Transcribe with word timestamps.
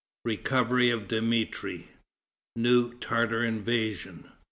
Recovery 0.25 0.89
of 0.89 1.07
Dmitri. 1.07 1.89
New 2.55 2.95
Tartar 2.95 3.43
invasion. 3.43 4.31